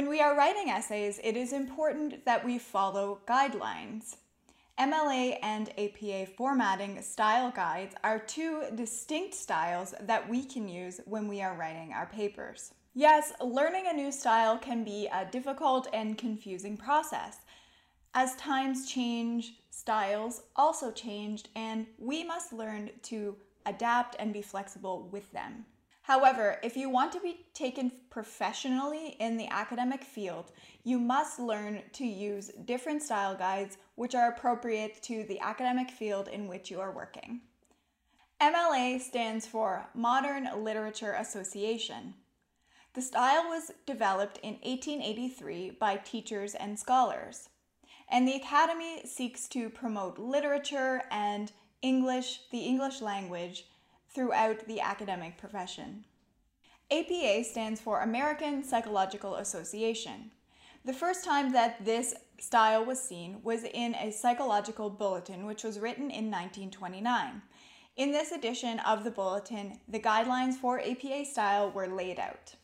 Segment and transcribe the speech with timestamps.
[0.00, 4.16] When we are writing essays, it is important that we follow guidelines.
[4.78, 11.28] MLA and APA formatting style guides are two distinct styles that we can use when
[11.28, 12.72] we are writing our papers.
[12.94, 17.40] Yes, learning a new style can be a difficult and confusing process.
[18.14, 23.36] As times change, styles also change, and we must learn to
[23.66, 25.66] adapt and be flexible with them.
[26.02, 30.50] However, if you want to be taken professionally in the academic field,
[30.82, 36.28] you must learn to use different style guides which are appropriate to the academic field
[36.28, 37.42] in which you are working.
[38.40, 42.14] MLA stands for Modern Literature Association.
[42.94, 47.50] The style was developed in 1883 by teachers and scholars,
[48.08, 53.66] and the Academy seeks to promote literature and English, the English language,
[54.14, 56.04] throughout the academic profession.
[56.90, 60.32] APA stands for American Psychological Association.
[60.84, 65.78] The first time that this style was seen was in a psychological bulletin, which was
[65.78, 67.42] written in 1929.
[67.96, 72.54] In this edition of the bulletin, the guidelines for APA style were laid out.